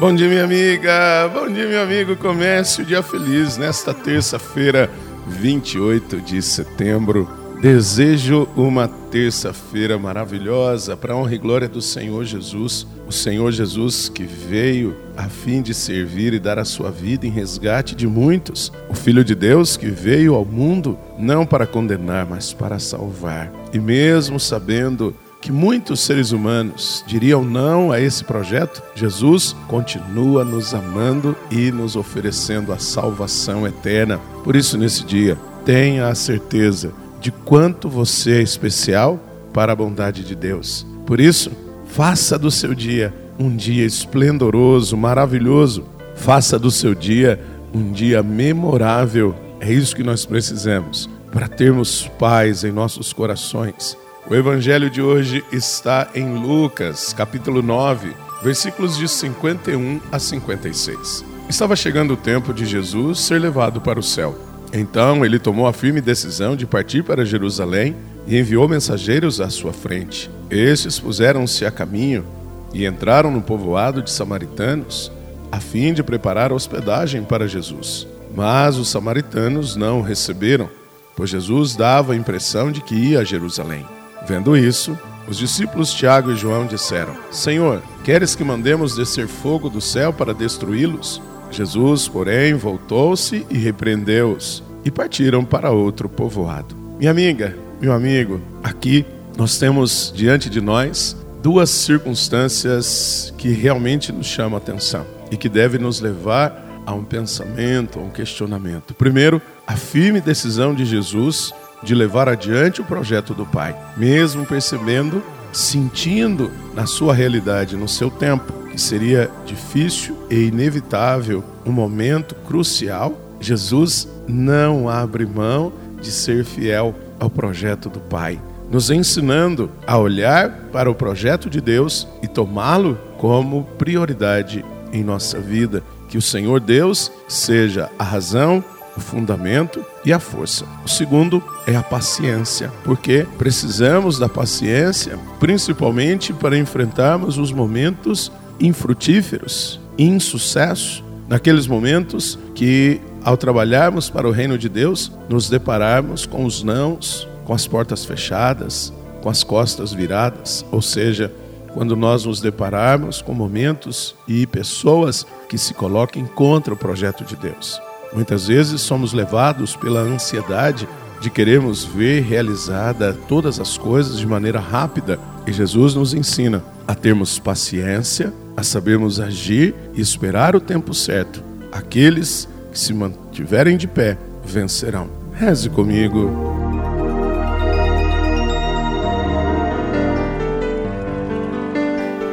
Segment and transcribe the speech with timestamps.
[0.00, 1.30] Bom dia, minha amiga.
[1.32, 2.16] Bom dia, meu amigo.
[2.16, 4.90] Comece o dia feliz nesta terça-feira,
[5.28, 7.28] 28 de setembro.
[7.62, 12.84] Desejo uma terça-feira maravilhosa para a honra e glória do Senhor Jesus.
[13.06, 17.30] O Senhor Jesus que veio a fim de servir e dar a sua vida em
[17.30, 18.72] resgate de muitos.
[18.88, 23.50] O Filho de Deus que veio ao mundo não para condenar, mas para salvar.
[23.72, 25.14] E mesmo sabendo
[25.44, 31.96] que muitos seres humanos diriam não a esse projeto, Jesus continua nos amando e nos
[31.96, 34.18] oferecendo a salvação eterna.
[34.42, 39.20] Por isso, nesse dia, tenha a certeza de quanto você é especial
[39.52, 40.86] para a bondade de Deus.
[41.04, 41.52] Por isso,
[41.88, 45.84] faça do seu dia um dia esplendoroso, maravilhoso.
[46.16, 47.38] Faça do seu dia
[47.74, 49.34] um dia memorável.
[49.60, 53.94] É isso que nós precisamos para termos paz em nossos corações
[54.26, 61.24] o evangelho de hoje está em Lucas, capítulo 9, versículos de 51 a 56.
[61.48, 64.38] Estava chegando o tempo de Jesus ser levado para o céu.
[64.72, 67.94] Então ele tomou a firme decisão de partir para Jerusalém
[68.26, 70.30] e enviou mensageiros à sua frente.
[70.50, 72.24] Estes puseram-se a caminho
[72.72, 75.12] e entraram no povoado de samaritanos,
[75.52, 78.08] a fim de preparar hospedagem para Jesus.
[78.34, 80.68] Mas os samaritanos não o receberam,
[81.14, 83.86] pois Jesus dava a impressão de que ia a Jerusalém.
[84.26, 89.80] Vendo isso, os discípulos Tiago e João disseram: Senhor, queres que mandemos descer fogo do
[89.80, 91.20] céu para destruí-los?
[91.50, 96.74] Jesus, porém, voltou-se e repreendeu-os, e partiram para outro povoado.
[96.98, 104.26] Minha amiga, meu amigo, aqui nós temos diante de nós duas circunstâncias que realmente nos
[104.26, 108.94] chamam a atenção e que devem nos levar a um pensamento, a um questionamento.
[108.94, 111.52] Primeiro, a firme decisão de Jesus
[111.84, 118.10] de levar adiante o projeto do Pai, mesmo percebendo, sentindo na sua realidade, no seu
[118.10, 126.44] tempo, que seria difícil e inevitável um momento crucial, Jesus não abre mão de ser
[126.44, 132.26] fiel ao projeto do Pai, nos ensinando a olhar para o projeto de Deus e
[132.26, 135.82] tomá-lo como prioridade em nossa vida.
[136.08, 138.64] Que o Senhor Deus seja a razão
[138.96, 140.64] o fundamento e a força.
[140.84, 149.80] O segundo é a paciência, porque precisamos da paciência principalmente para enfrentarmos os momentos infrutíferos,
[149.98, 156.62] insucesso, naqueles momentos que ao trabalharmos para o reino de Deus, nos depararmos com os
[156.62, 161.32] nãos, com as portas fechadas, com as costas viradas, ou seja,
[161.72, 167.34] quando nós nos depararmos com momentos e pessoas que se coloquem contra o projeto de
[167.34, 167.80] Deus.
[168.14, 170.88] Muitas vezes somos levados pela ansiedade
[171.20, 176.94] de queremos ver realizada todas as coisas de maneira rápida e Jesus nos ensina a
[176.94, 181.42] termos paciência, a sabermos agir e esperar o tempo certo.
[181.72, 185.08] Aqueles que se mantiverem de pé vencerão.
[185.32, 186.30] Reze comigo.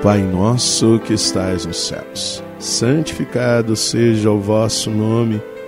[0.03, 5.41] Pai nosso que estais nos céus, santificado seja o vosso nome.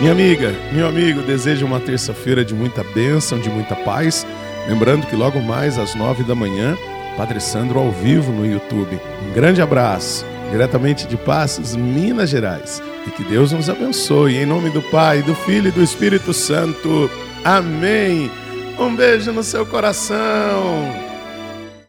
[0.00, 4.24] Minha amiga, meu amigo, desejo uma terça-feira de muita bênção, de muita paz.
[4.68, 6.78] Lembrando que logo mais às nove da manhã,
[7.16, 9.00] Padre Sandro ao vivo no YouTube.
[9.28, 12.80] Um grande abraço, diretamente de Passos, Minas Gerais.
[13.08, 14.36] E que Deus nos abençoe.
[14.36, 17.10] Em nome do Pai, do Filho e do Espírito Santo.
[17.44, 18.30] Amém.
[18.78, 21.07] Um beijo no seu coração.